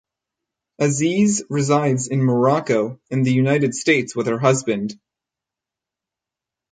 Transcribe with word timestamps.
Aziz 0.79 1.43
resides 1.47 2.07
in 2.07 2.23
Morocco 2.23 2.99
and 3.11 3.23
the 3.23 3.31
United 3.31 3.75
States 3.75 4.15
with 4.15 4.25
her 4.25 4.39
husband. 4.39 4.99